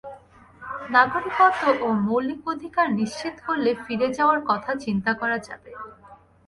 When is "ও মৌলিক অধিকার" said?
1.81-2.87